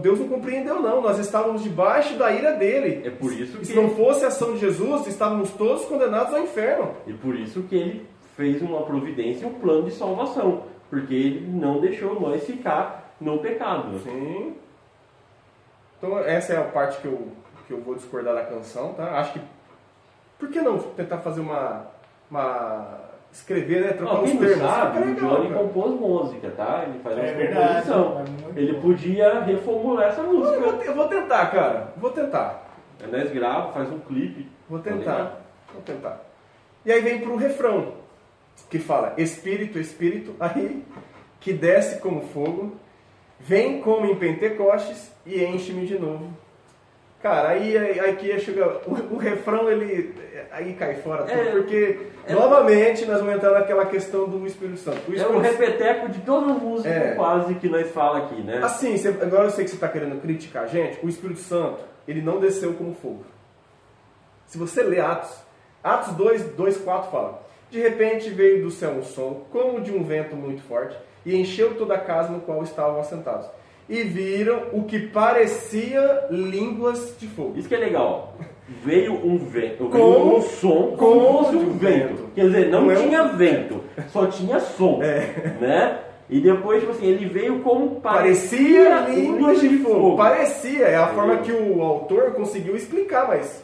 Deus 0.00 0.20
não 0.20 0.28
compreendeu, 0.28 0.80
não. 0.80 1.02
Nós 1.02 1.18
estávamos 1.18 1.62
debaixo 1.62 2.16
da 2.16 2.30
ira 2.32 2.52
dele. 2.52 3.02
É 3.04 3.10
por 3.10 3.32
isso 3.32 3.58
E 3.60 3.64
se 3.66 3.72
que- 3.72 3.78
não 3.80 3.90
fosse 3.90 4.24
a 4.24 4.28
ação 4.28 4.52
de 4.54 4.60
Jesus, 4.60 5.06
estávamos 5.08 5.50
todos 5.50 5.84
condenados 5.84 6.32
ao 6.32 6.40
inferno. 6.40 6.92
E 7.08 7.12
por 7.12 7.34
isso 7.34 7.62
que 7.64 7.74
ele 7.74 8.06
fez 8.36 8.62
uma 8.62 8.82
providência, 8.82 9.46
um 9.48 9.54
plano 9.54 9.82
de 9.82 9.90
salvação. 9.92 10.62
Porque 10.88 11.12
ele 11.12 11.46
não 11.50 11.80
deixou 11.80 12.18
nós 12.20 12.44
ficar 12.44 13.14
no 13.20 13.38
pecado. 13.38 13.98
Sim. 13.98 14.54
Então 16.04 16.18
essa 16.18 16.52
é 16.52 16.58
a 16.58 16.64
parte 16.64 16.98
que 17.00 17.06
eu, 17.06 17.28
que 17.66 17.72
eu 17.72 17.80
vou 17.80 17.94
discordar 17.94 18.34
da 18.34 18.42
canção, 18.44 18.92
tá? 18.92 19.18
Acho 19.18 19.32
que. 19.32 19.40
Por 20.38 20.50
que 20.50 20.60
não 20.60 20.78
tentar 20.78 21.18
fazer 21.18 21.40
uma. 21.40 21.86
uma 22.30 22.98
escrever, 23.32 23.80
né? 23.82 23.92
Trocar 23.94 24.16
Ó, 24.16 24.22
os 24.22 24.34
não 24.34 24.38
termos. 24.40 24.58
sabe, 24.70 24.98
É 24.98 25.00
o 25.00 25.14
Johnny 25.14 25.48
cara. 25.48 25.60
compôs 25.62 25.98
música, 25.98 26.50
tá? 26.50 26.84
Ele 26.86 26.98
faz 26.98 27.16
É 27.16 27.20
uma 27.22 27.32
verdade, 27.32 27.68
composição. 27.90 28.24
é 28.54 28.60
Ele 28.60 28.72
bom. 28.74 28.80
podia 28.82 29.40
reformular 29.40 30.08
essa 30.08 30.20
Eu 30.20 30.26
vou, 30.26 30.34
música. 30.40 30.72
te- 30.78 30.86
eu 30.86 30.94
vou 30.94 31.08
tentar, 31.08 31.46
cara. 31.50 31.88
Vou 31.96 32.10
tentar. 32.10 32.64
Aí 33.02 33.10
Nós 33.10 33.30
grava, 33.32 33.72
faz 33.72 33.90
um 33.90 33.98
clipe. 34.00 34.46
Vou 34.68 34.78
Tá 34.80 34.90
tentar. 34.90 35.40
Vou 35.72 35.82
tentar. 35.82 36.20
E 36.84 36.92
aí 36.92 37.00
vem 37.00 37.18
pro 37.20 37.34
refrão, 37.36 37.94
que 38.68 38.78
fala: 38.78 39.14
Espírito, 39.16 39.78
Espírito, 39.78 40.34
aí, 40.38 40.84
que 41.40 41.52
desce 41.52 41.98
como 41.98 42.20
fogo, 42.28 42.76
vem 43.40 43.80
como 43.80 44.06
em 44.06 44.14
Pentecostes 44.16 45.10
e 45.26 45.42
enche-me 45.44 45.86
de 45.86 45.98
novo. 45.98 46.28
Cara, 47.22 47.48
aí, 47.50 47.76
aí, 47.76 47.98
aí 48.00 48.16
que 48.16 48.38
chega. 48.38 48.80
O, 48.86 49.14
o 49.14 49.16
refrão, 49.16 49.70
ele. 49.70 50.14
Aí 50.52 50.74
cai 50.74 50.96
fora 50.96 51.22
tudo, 51.24 51.32
É, 51.40 51.50
porque 51.52 51.98
é- 52.26 52.32
novamente 52.34 53.06
nós 53.06 53.18
vamos 53.20 53.34
entrar 53.36 53.52
naquela 53.52 53.86
questão 53.86 54.28
do 54.28 54.46
Espírito 54.46 54.78
Santo. 54.78 54.98
O 55.10 55.12
É 55.12 55.16
Espírito 55.16 55.32
um 55.32 55.40
repeteco 55.40 56.08
de 56.10 56.20
todas 56.20 56.50
as 56.56 56.62
músicas 56.62 56.92
É. 56.94 57.14
quase 57.14 57.54
que 57.54 57.68
nós 57.68 57.90
fala 57.90 58.18
aqui, 58.18 58.40
né? 58.42 58.60
Assim, 58.62 58.96
você- 58.96 59.08
agora 59.08 59.44
eu 59.44 59.50
sei 59.50 59.64
que 59.64 59.70
você 59.70 59.76
está 59.76 59.88
querendo 59.88 60.20
criticar 60.20 60.64
a 60.64 60.66
gente, 60.66 60.98
o 61.04 61.08
Espírito 61.08 61.40
Santo, 61.40 61.78
ele 62.06 62.20
não 62.20 62.38
desceu 62.38 62.74
como 62.74 62.94
fogo. 62.94 63.24
Se 64.46 64.58
você 64.58 64.82
lê 64.82 65.00
Atos, 65.00 65.34
Atos 65.82 66.12
2, 66.14 66.44
2 66.50 66.76
4 66.76 67.10
fala: 67.10 67.42
De 67.70 67.80
repente 67.80 68.28
veio 68.30 68.62
do 68.62 68.70
céu 68.70 68.90
um 68.90 69.02
som, 69.02 69.46
como 69.50 69.80
de 69.80 69.90
um 69.90 70.04
vento 70.04 70.36
muito 70.36 70.62
forte, 70.62 70.96
e 71.24 71.36
encheu 71.36 71.74
toda 71.76 71.94
a 71.94 71.98
casa 71.98 72.30
no 72.32 72.40
qual 72.40 72.62
estavam 72.62 73.00
assentados. 73.00 73.46
E 73.88 74.02
viram 74.02 74.62
o 74.72 74.84
que 74.84 74.98
parecia 74.98 76.26
línguas 76.30 77.14
de 77.18 77.26
fogo. 77.26 77.54
Isso 77.56 77.68
que 77.68 77.74
é 77.74 77.78
legal. 77.78 78.34
Veio 78.82 79.12
um 79.14 79.36
vento, 79.36 79.88
veio 79.88 80.04
Como- 80.04 80.36
um 80.38 80.40
som 80.42 80.94
como, 80.96 81.20
como 81.20 81.44
fosse 81.44 81.56
um 81.56 81.70
vento. 81.72 82.08
vento. 82.08 82.28
Quer 82.34 82.46
dizer, 82.46 82.70
não, 82.70 82.82
Não 82.82 82.90
é 82.90 82.98
um 82.98 83.02
tinha 83.08 83.22
vento, 83.24 83.80
só 84.08 84.26
tinha 84.26 84.58
som. 84.60 85.02
É. 85.02 85.56
Né? 85.60 85.98
E 86.30 86.40
depois, 86.40 86.80
tipo 86.80 86.92
assim, 86.92 87.06
ele 87.06 87.26
veio 87.26 87.60
como 87.60 88.00
Parecia 88.00 89.06
um 89.08 89.14
línguas 89.14 89.60
de 89.60 89.78
fogo. 89.78 90.16
Parecia, 90.16 90.86
é 90.86 90.96
a 90.96 91.02
É. 91.10 91.14
forma 91.14 91.36
que 91.38 91.52
o 91.52 91.82
autor 91.82 92.32
conseguiu 92.32 92.74
explicar, 92.76 93.28
mas. 93.28 93.63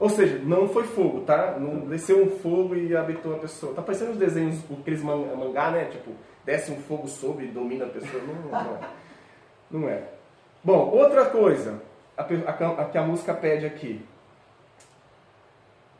Ou 0.00 0.08
seja, 0.08 0.38
não 0.44 0.68
foi 0.68 0.84
fogo, 0.84 1.22
tá? 1.22 1.56
Não 1.58 1.80
desceu 1.80 2.22
um 2.22 2.30
fogo 2.38 2.74
e 2.76 2.96
habitou 2.96 3.34
a 3.34 3.38
pessoa. 3.38 3.74
Tá 3.74 3.82
parecendo 3.82 4.12
os 4.12 4.16
desenhos, 4.16 4.56
aqueles 4.80 5.02
man- 5.02 5.34
mangá, 5.36 5.70
né? 5.72 5.86
Tipo, 5.86 6.12
desce 6.44 6.70
um 6.70 6.76
fogo 6.82 7.08
sobre 7.08 7.46
e 7.46 7.48
domina 7.48 7.84
a 7.84 7.88
pessoa. 7.88 8.22
Não, 8.22 8.50
não 8.50 8.58
é. 8.58 8.80
Não 9.70 9.88
é. 9.88 10.02
Bom, 10.62 10.90
outra 10.90 11.24
coisa 11.26 11.82
a, 12.16 12.22
a, 12.22 12.82
a 12.82 12.84
que 12.86 12.96
a 12.98 13.02
música 13.02 13.34
pede 13.34 13.66
aqui. 13.66 14.00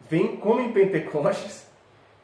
Vem 0.09 0.37
como 0.37 0.61
em 0.61 0.73
Pentecostes 0.73 1.67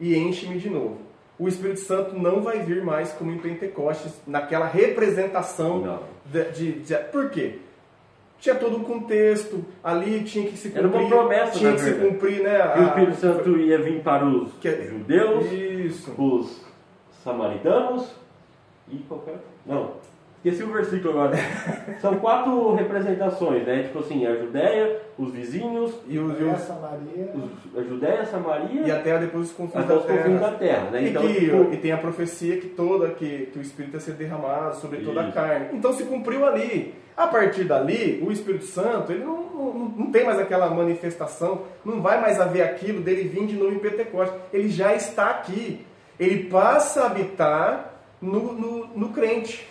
e 0.00 0.16
enche-me 0.16 0.58
de 0.58 0.70
novo. 0.70 0.98
O 1.38 1.48
Espírito 1.48 1.80
Santo 1.80 2.14
não 2.16 2.40
vai 2.40 2.60
vir 2.60 2.82
mais 2.84 3.12
como 3.12 3.30
em 3.32 3.38
Pentecostes, 3.38 4.14
naquela 4.26 4.66
representação 4.66 6.00
de, 6.26 6.44
de, 6.52 6.72
de- 6.80 6.96
Por 7.10 7.30
quê? 7.30 7.58
Tinha 8.44 8.56
todo 8.56 8.76
um 8.76 8.84
contexto, 8.84 9.64
ali 9.82 10.22
tinha 10.22 10.46
que 10.46 10.54
se 10.54 10.68
cumprir. 10.68 10.84
Era 10.84 10.98
uma 10.98 11.08
promessa, 11.08 11.58
Tinha 11.58 11.72
que 11.72 11.80
se 11.80 11.94
cumprir, 11.94 12.42
né? 12.42 12.58
E 12.58 12.58
o 12.58 12.82
a- 12.82 12.84
Espírito 12.88 13.16
Santo 13.16 13.56
ia 13.56 13.78
vir 13.78 14.02
para 14.02 14.26
os 14.26 14.52
que- 14.60 14.68
é 14.68 14.82
judeus, 14.86 15.50
Isso. 15.50 16.12
os 16.18 16.60
samaritanos 17.24 18.06
e 18.92 18.96
qualquer. 19.08 19.38
Não, 19.64 19.92
esqueci 20.44 20.62
o 20.62 20.72
versículo 20.72 21.10
agora. 21.10 21.36
São 22.00 22.16
quatro 22.16 22.74
representações, 22.74 23.66
né? 23.66 23.84
Tipo 23.84 24.00
assim, 24.00 24.26
a 24.26 24.34
Judéia, 24.36 25.00
os 25.18 25.32
vizinhos, 25.32 25.92
E, 26.06 26.18
os, 26.18 26.38
e, 26.38 26.42
os- 26.44 26.52
Essa 26.52 26.74
Maria. 26.74 27.32
os- 27.34 27.78
a 27.78 27.82
Judéia, 27.82 28.24
Samaria 28.26 28.82
e 28.82 28.90
até 28.90 29.18
depois 29.18 29.46
os 29.48 29.52
confins 29.52 29.84
da 29.86 29.94
os 29.94 30.02
confins 30.04 30.22
terra. 30.22 30.38
da 30.38 30.50
terra, 30.52 30.90
né? 30.90 31.02
E, 31.02 31.08
Então, 31.10 31.22
que, 31.22 31.34
tipo, 31.40 31.72
e 31.72 31.76
tem 31.78 31.92
a 31.92 31.96
profecia 31.98 32.56
que 32.58 32.68
toda 32.68 33.08
que, 33.10 33.46
que 33.52 33.58
o 33.58 33.62
Espírito 33.62 33.94
ia 33.94 34.00
ser 34.00 34.12
derramado 34.12 34.76
sobre 34.76 34.98
toda 35.00 35.20
a 35.20 35.24
Isso. 35.24 35.32
carne. 35.32 35.68
Então 35.72 35.92
se 35.92 36.04
cumpriu 36.04 36.44
ali. 36.46 36.94
A 37.16 37.28
partir 37.28 37.62
dali, 37.62 38.20
o 38.26 38.32
Espírito 38.32 38.64
Santo 38.64 39.12
ele 39.12 39.22
não, 39.24 39.36
não, 39.44 39.74
não 39.98 40.10
tem 40.10 40.24
mais 40.24 40.36
aquela 40.36 40.68
manifestação, 40.68 41.62
não 41.84 42.02
vai 42.02 42.20
mais 42.20 42.40
haver 42.40 42.62
aquilo 42.62 43.00
dele 43.00 43.28
vir 43.28 43.46
de 43.46 43.54
novo 43.56 43.72
em 43.72 43.78
Pentecostes. 43.78 44.36
Ele 44.52 44.68
já 44.68 44.92
está 44.94 45.30
aqui. 45.30 45.86
Ele 46.18 46.48
passa 46.50 47.02
a 47.02 47.06
habitar 47.06 47.94
no, 48.20 48.52
no, 48.52 48.86
no 48.96 49.08
crente. 49.10 49.64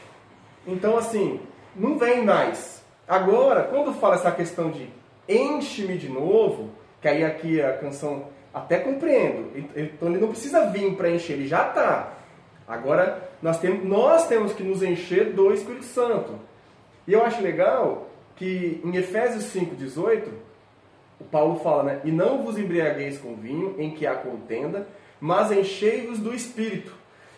Então, 0.65 0.98
assim, 0.98 1.39
não 1.75 1.98
vem 1.98 2.24
mais. 2.24 2.84
Agora, 3.08 3.63
quando 3.63 3.93
fala 3.93 4.15
essa 4.15 4.32
questão 4.32 4.72
de 4.72 4.89
enche-me 5.27 5.98
de 5.98 6.10
novo, 6.10 6.70
que 7.01 7.08
aí 7.08 7.24
aqui 7.24 7.62
a 7.62 7.74
canção 7.74 8.27
até 8.53 8.79
compreendo. 8.79 9.51
Então 9.75 10.10
ele 10.10 10.20
não 10.20 10.29
precisa 10.29 10.70
vir 10.70 10.96
para 10.96 11.10
encher, 11.10 11.34
ele 11.34 11.48
já 11.48 11.67
está. 11.67 12.13
Agora 12.67 13.29
nós 13.41 13.60
temos, 13.60 13.84
nós 13.84 14.27
temos 14.27 14.53
que 14.53 14.63
nos 14.63 14.84
encher 14.84 15.34
do 15.34 15.53
Espírito 15.53 15.86
Santo. 15.86 16.39
E 17.08 17.13
eu 17.13 17.25
acho 17.25 17.41
legal 17.41 18.10
que 18.36 18.79
em 18.84 18.96
Efésios 18.96 19.53
5,18, 19.53 20.27
o 21.20 21.24
Paulo 21.25 21.60
fala, 21.60 21.84
né? 21.84 22.01
E 22.03 22.12
não 22.12 22.43
vos 22.43 22.58
embriagueis 22.58 23.17
com 23.17 23.36
vinho, 23.36 23.75
em 23.77 23.91
que 23.91 24.08
há 24.08 24.15
contenda, 24.15 24.88
mas 25.20 25.51
enchei-vos 25.51 26.20
do 26.20 26.34
Espírito. 26.34 26.93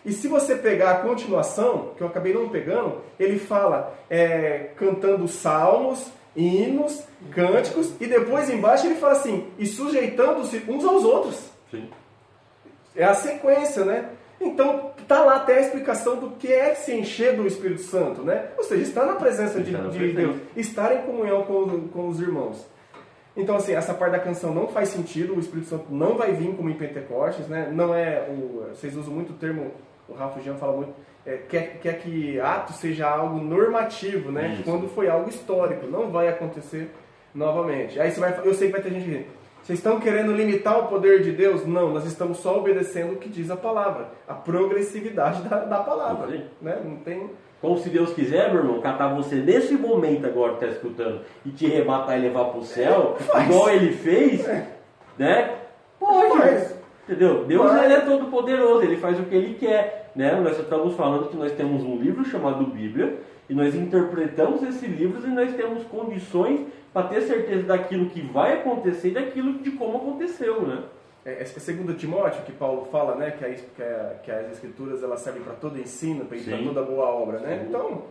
E 0.06 0.12
se 0.12 0.28
você 0.28 0.54
pegar 0.54 0.92
a 0.92 0.98
continuação, 1.00 1.90
que 1.96 2.02
eu 2.02 2.06
acabei 2.06 2.32
não 2.32 2.48
pegando, 2.48 3.02
ele 3.18 3.40
fala 3.40 3.92
é, 4.08 4.70
cantando 4.76 5.26
salmos, 5.26 6.06
hinos, 6.36 7.02
cânticos, 7.32 7.92
e 8.00 8.06
depois 8.06 8.48
embaixo 8.48 8.86
ele 8.86 8.94
fala 8.94 9.14
assim, 9.14 9.48
e 9.58 9.66
sujeitando-se 9.66 10.62
uns 10.68 10.84
aos 10.84 11.04
outros. 11.04 11.50
sim. 11.72 11.90
É 12.94 13.04
a 13.04 13.14
sequência, 13.14 13.84
né? 13.84 14.08
Então, 14.40 14.92
tá 15.08 15.22
lá 15.22 15.36
até 15.36 15.58
a 15.58 15.60
explicação 15.60 16.16
do 16.16 16.30
que 16.30 16.50
é 16.50 16.74
se 16.74 16.94
encher 16.94 17.36
do 17.36 17.46
Espírito 17.46 17.82
Santo, 17.82 18.22
né? 18.22 18.46
Ou 18.56 18.64
seja, 18.64 18.82
estar 18.82 19.04
na 19.04 19.16
presença 19.16 19.60
de, 19.60 19.72
de. 19.90 20.12
Deus, 20.12 20.36
estar 20.56 20.94
em 20.94 21.02
comunhão 21.02 21.42
com, 21.42 21.88
com 21.88 22.08
os 22.08 22.20
irmãos. 22.20 22.66
Então, 23.36 23.56
assim, 23.56 23.74
essa 23.74 23.92
parte 23.92 24.12
da 24.12 24.18
canção 24.18 24.54
não 24.54 24.66
faz 24.68 24.88
sentido, 24.88 25.34
o 25.34 25.38
Espírito 25.38 25.68
Santo 25.68 25.86
não 25.90 26.16
vai 26.16 26.32
vir 26.32 26.54
como 26.56 26.70
em 26.70 26.74
Pentecostes, 26.74 27.46
né? 27.48 27.70
Não 27.70 27.94
é 27.94 28.26
o... 28.30 28.68
Vocês 28.70 28.96
usam 28.96 29.12
muito 29.12 29.34
o 29.34 29.36
termo, 29.36 29.72
o 30.08 30.14
Rafa 30.14 30.40
Jean 30.40 30.54
fala 30.54 30.76
muito, 30.76 30.92
é, 31.24 31.38
quer, 31.48 31.78
quer 31.80 31.98
que 31.98 32.38
ato 32.40 32.72
seja 32.72 33.08
algo 33.08 33.38
normativo, 33.38 34.30
né? 34.30 34.54
Isso. 34.54 34.62
Quando 34.62 34.88
foi 34.88 35.08
algo 35.08 35.28
histórico, 35.28 35.86
não 35.86 36.10
vai 36.10 36.28
acontecer 36.28 36.90
novamente. 37.34 38.00
Aí 38.00 38.10
você 38.10 38.20
vai, 38.20 38.38
eu 38.44 38.54
sei 38.54 38.68
que 38.68 38.72
vai 38.72 38.82
ter 38.82 38.90
gente 38.90 39.08
rindo. 39.08 39.26
Vocês 39.62 39.80
estão 39.80 39.98
querendo 39.98 40.32
limitar 40.32 40.78
o 40.78 40.86
poder 40.86 41.22
de 41.22 41.32
Deus? 41.32 41.66
Não, 41.66 41.90
nós 41.92 42.06
estamos 42.06 42.38
só 42.38 42.56
obedecendo 42.56 43.14
o 43.14 43.16
que 43.16 43.28
diz 43.28 43.50
a 43.50 43.56
palavra, 43.56 44.10
a 44.28 44.32
progressividade 44.32 45.42
da, 45.42 45.64
da 45.64 45.78
palavra, 45.80 46.30
Sim. 46.30 46.44
né? 46.62 46.80
Não 46.84 46.96
tem 46.98 47.28
Como 47.60 47.76
se 47.76 47.88
Deus 47.88 48.12
quiser, 48.12 48.52
meu 48.52 48.62
irmão, 48.62 48.80
catar 48.80 49.12
você 49.12 49.34
nesse 49.34 49.74
momento 49.74 50.24
agora 50.24 50.54
que 50.54 50.60
tá 50.60 50.66
escutando 50.68 51.22
e 51.44 51.50
te 51.50 51.66
arrebatar 51.66 52.16
e 52.16 52.22
levar 52.22 52.44
pro 52.44 52.62
céu, 52.62 53.16
Faz. 53.18 53.48
igual 53.48 53.70
ele 53.70 53.92
fez, 53.92 54.46
né? 55.18 55.56
Pode. 55.98 56.38
Faz. 56.38 56.75
Entendeu? 57.08 57.44
Deus 57.44 57.72
ele 57.84 57.94
é 57.94 58.00
todo 58.00 58.26
poderoso, 58.26 58.82
ele 58.82 58.96
faz 58.96 59.18
o 59.20 59.22
que 59.22 59.34
ele 59.34 59.54
quer, 59.54 60.10
né? 60.16 60.40
Nós 60.40 60.58
estamos 60.58 60.96
falando 60.96 61.28
que 61.28 61.36
nós 61.36 61.52
temos 61.52 61.84
um 61.84 61.96
livro 61.96 62.24
chamado 62.24 62.66
Bíblia 62.66 63.20
e 63.48 63.54
nós 63.54 63.76
interpretamos 63.76 64.60
esse 64.64 64.88
livro 64.88 65.24
e 65.24 65.30
nós 65.30 65.54
temos 65.54 65.84
condições 65.84 66.66
para 66.92 67.06
ter 67.06 67.20
certeza 67.20 67.62
daquilo 67.62 68.10
que 68.10 68.20
vai 68.20 68.54
acontecer 68.54 69.10
e 69.10 69.14
daquilo 69.14 69.58
de 69.60 69.70
como 69.72 69.98
aconteceu, 69.98 70.62
né? 70.62 70.78
É, 71.26 71.42
é 71.42 71.44
segundo 71.44 71.92
Timóteo 71.94 72.40
que 72.44 72.52
Paulo 72.52 72.86
fala, 72.92 73.16
né, 73.16 73.32
que, 73.32 73.44
a, 73.44 73.48
que, 73.52 73.82
a- 73.82 74.14
que 74.22 74.30
as 74.30 74.52
escrituras 74.52 75.02
elas 75.02 75.18
servem 75.20 75.42
para 75.42 75.54
todo 75.54 75.76
ensino, 75.76 76.24
para 76.24 76.38
toda 76.38 76.82
boa 76.82 77.06
obra, 77.06 77.40
né? 77.40 77.58
Sim. 77.62 77.66
Então, 77.68 78.02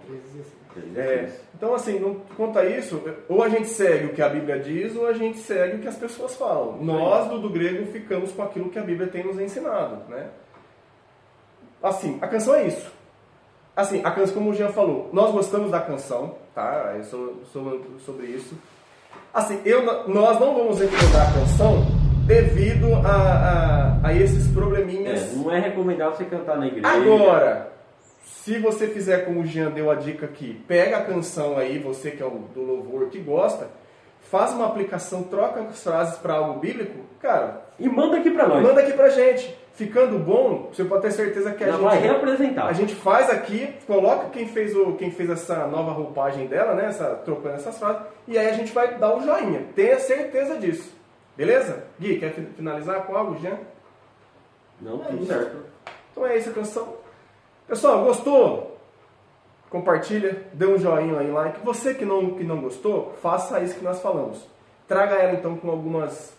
é, 0.97 1.29
então 1.55 1.73
assim, 1.73 1.97
não, 1.97 2.15
quanto 2.35 2.59
a 2.59 2.65
isso, 2.65 3.01
ou 3.29 3.41
a 3.41 3.47
gente 3.47 3.69
segue 3.69 4.07
o 4.07 4.13
que 4.13 4.21
a 4.21 4.27
Bíblia 4.27 4.59
diz, 4.59 4.97
ou 4.97 5.07
a 5.07 5.13
gente 5.13 5.37
segue 5.37 5.77
o 5.77 5.79
que 5.79 5.87
as 5.87 5.95
pessoas 5.95 6.35
falam. 6.35 6.77
Nós 6.83 7.29
do, 7.29 7.39
do 7.39 7.49
grego 7.49 7.85
ficamos 7.89 8.33
com 8.33 8.41
aquilo 8.43 8.69
que 8.69 8.77
a 8.77 8.83
Bíblia 8.83 9.07
tem 9.07 9.23
nos 9.23 9.39
ensinado, 9.39 10.09
né? 10.09 10.27
Assim, 11.81 12.17
a 12.21 12.27
canção 12.27 12.55
é 12.55 12.67
isso. 12.67 12.91
Assim, 13.75 14.01
a 14.03 14.11
canção, 14.11 14.33
como 14.35 14.49
o 14.49 14.53
Jean 14.53 14.69
falou, 14.73 15.09
nós 15.13 15.31
gostamos 15.31 15.71
da 15.71 15.79
canção, 15.79 16.35
tá? 16.53 16.93
Eu 16.97 17.03
sou, 17.05 17.43
sou 17.51 17.81
sobre 17.99 18.25
isso. 18.27 18.55
Assim, 19.33 19.61
eu, 19.65 19.83
nós 20.09 20.37
não 20.39 20.53
vamos 20.55 20.79
recomendar 20.79 21.29
a 21.29 21.33
canção 21.39 21.85
devido 22.25 22.84
a, 23.05 23.97
a, 24.03 24.07
a 24.09 24.13
esses 24.13 24.47
probleminhas. 24.47 25.33
É, 25.33 25.35
não 25.35 25.51
é 25.51 25.59
recomendável 25.59 26.15
você 26.15 26.25
cantar 26.25 26.57
na 26.57 26.67
igreja. 26.67 26.87
Agora, 26.87 27.71
se 28.23 28.59
você 28.59 28.87
fizer 28.87 29.25
como 29.25 29.41
o 29.41 29.45
Jean 29.45 29.71
deu 29.71 29.89
a 29.91 29.95
dica 29.95 30.25
aqui, 30.25 30.61
pega 30.67 30.97
a 30.97 31.03
canção 31.03 31.57
aí, 31.57 31.79
você 31.79 32.11
que 32.11 32.21
é 32.21 32.25
o 32.25 32.31
do 32.53 32.61
louvor 32.61 33.07
que 33.09 33.19
gosta, 33.19 33.67
faz 34.31 34.51
uma 34.53 34.65
aplicação, 34.67 35.23
troca 35.23 35.61
as 35.61 35.83
frases 35.83 36.17
para 36.17 36.33
algo 36.35 36.59
bíblico, 36.59 36.99
cara, 37.21 37.61
E 37.79 37.87
manda 37.87 38.17
aqui 38.17 38.29
pra 38.31 38.47
nós. 38.47 38.61
manda 38.63 38.81
aqui 38.81 38.93
pra 38.93 39.09
gente. 39.09 39.55
Ficando 39.75 40.17
bom, 40.17 40.69
você 40.71 40.85
pode 40.85 41.01
ter 41.01 41.11
certeza 41.11 41.51
que 41.51 41.61
a 41.61 41.67
Ela 41.67 41.77
vai 41.77 41.97
gente 41.97 42.03
reapresentar. 42.07 42.65
a 42.67 42.71
gente 42.71 42.95
faz 42.95 43.29
aqui, 43.29 43.73
coloca 43.85 44.29
quem 44.29 44.47
fez, 44.47 44.73
o, 44.73 44.93
quem 44.93 45.11
fez 45.11 45.29
essa 45.29 45.67
nova 45.67 45.91
roupagem 45.91 46.47
dela, 46.47 46.75
né? 46.75 46.85
Essa, 46.85 47.07
trocando 47.25 47.55
essas 47.55 47.77
frases, 47.77 48.03
e 48.25 48.37
aí 48.37 48.47
a 48.47 48.53
gente 48.53 48.71
vai 48.71 48.95
dar 48.97 49.17
o 49.17 49.21
joinha. 49.21 49.63
Tenha 49.75 49.99
certeza 49.99 50.57
disso. 50.57 50.94
Beleza? 51.37 51.83
Gui, 51.99 52.17
quer 52.19 52.33
fi- 52.33 52.45
finalizar 52.55 53.03
com 53.05 53.15
algo, 53.15 53.37
Jean? 53.39 53.57
Não, 54.81 55.01
É 55.03 55.07
tudo 55.07 55.17
isso. 55.23 55.25
certo. 55.27 55.57
Então 56.11 56.25
é 56.25 56.37
isso 56.37 56.49
a 56.49 56.53
canção. 56.53 56.93
Pessoal, 57.67 58.03
gostou? 58.05 58.77
Compartilha, 59.69 60.43
dê 60.53 60.65
um 60.65 60.77
joinha 60.77 61.19
aí, 61.19 61.29
like. 61.31 61.59
Você 61.65 61.93
que 61.93 62.05
não, 62.05 62.35
que 62.35 62.43
não 62.43 62.61
gostou, 62.61 63.13
faça 63.21 63.59
isso 63.59 63.75
que 63.75 63.83
nós 63.83 63.99
falamos. 64.01 64.45
Traga 64.87 65.15
ela 65.15 65.33
então 65.33 65.57
com 65.57 65.69
algumas 65.69 66.33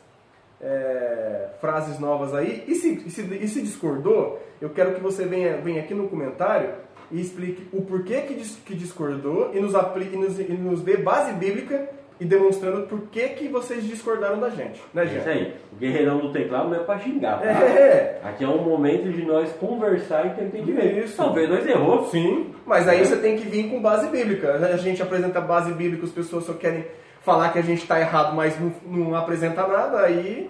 é, 0.60 1.48
frases 1.60 1.98
novas 1.98 2.32
aí. 2.34 2.64
E 2.66 2.74
se, 2.76 3.02
e, 3.06 3.10
se, 3.10 3.22
e 3.22 3.48
se 3.48 3.60
discordou, 3.62 4.40
eu 4.60 4.70
quero 4.70 4.94
que 4.94 5.00
você 5.00 5.24
venha, 5.26 5.58
venha 5.58 5.82
aqui 5.82 5.92
no 5.92 6.08
comentário 6.08 6.70
e 7.10 7.20
explique 7.20 7.68
o 7.76 7.82
porquê 7.82 8.22
que, 8.22 8.34
dis- 8.34 8.58
que 8.64 8.74
discordou 8.74 9.50
e 9.52 9.60
nos, 9.60 9.74
apli- 9.74 10.10
e 10.12 10.16
nos, 10.16 10.38
e 10.38 10.44
nos 10.52 10.80
dê 10.82 10.96
base 10.96 11.32
bíblica 11.32 11.90
e 12.18 12.24
demonstrando 12.24 12.86
por 12.86 13.02
que, 13.10 13.28
que 13.30 13.48
vocês 13.48 13.84
discordaram 13.84 14.40
da 14.40 14.48
gente. 14.48 14.80
Né, 14.94 15.02
É 15.02 15.18
isso 15.18 15.28
aí. 15.28 15.54
O 15.72 15.76
guerreirão 15.76 16.18
do 16.18 16.32
teclado 16.32 16.68
não 16.70 16.76
é 16.76 16.80
pra 16.82 16.98
xingar, 16.98 17.40
tá? 17.40 17.46
É, 17.46 18.20
Aqui 18.24 18.44
é 18.44 18.48
um 18.48 18.62
momento 18.62 19.10
de 19.10 19.22
nós 19.24 19.52
conversar 19.52 20.26
e 20.26 20.30
ter 20.30 20.44
entendimento. 20.44 20.98
Isso. 20.98 21.16
Talvez 21.16 21.48
nós 21.48 21.66
errou. 21.66 22.06
sim, 22.08 22.54
mas 22.64 22.88
aí 22.88 23.04
você 23.04 23.16
tem 23.16 23.36
que 23.36 23.46
vir 23.46 23.70
com 23.70 23.80
base 23.80 24.08
bíblica. 24.08 24.54
A 24.54 24.76
gente 24.76 25.02
apresenta 25.02 25.40
base 25.40 25.72
bíblica, 25.72 26.06
as 26.06 26.12
pessoas 26.12 26.44
só 26.44 26.54
querem 26.54 26.86
falar 27.20 27.50
que 27.52 27.58
a 27.58 27.62
gente 27.62 27.82
está 27.82 28.00
errado, 28.00 28.34
mas 28.34 28.58
não, 28.58 28.72
não 28.84 29.14
apresenta 29.16 29.66
nada, 29.66 30.00
aí 30.00 30.48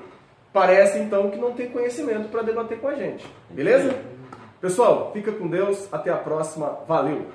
parece 0.52 0.98
então 0.98 1.30
que 1.30 1.38
não 1.38 1.52
tem 1.52 1.68
conhecimento 1.68 2.28
para 2.28 2.42
debater 2.42 2.78
com 2.78 2.88
a 2.88 2.94
gente. 2.94 3.26
Beleza? 3.50 3.94
Pessoal, 4.60 5.10
fica 5.12 5.32
com 5.32 5.48
Deus, 5.48 5.88
até 5.92 6.10
a 6.10 6.16
próxima, 6.16 6.78
valeu! 6.86 7.26